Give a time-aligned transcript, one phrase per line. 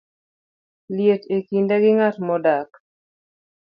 [0.95, 2.69] liet e kinda gi ng'at modak